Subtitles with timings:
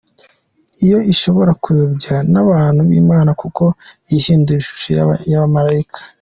[0.85, 3.63] Iyo ishobora kuyobya n’abantu b’Imana kuko
[4.09, 4.87] yihindura ishusho
[5.31, 5.99] y’abamalayika.